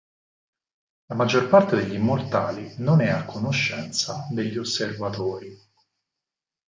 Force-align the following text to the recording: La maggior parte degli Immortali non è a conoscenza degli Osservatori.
La 1.09 1.15
maggior 1.15 1.47
parte 1.47 1.75
degli 1.75 1.93
Immortali 1.93 2.73
non 2.79 3.01
è 3.01 3.09
a 3.11 3.23
conoscenza 3.23 4.25
degli 4.31 4.57
Osservatori. 4.57 5.55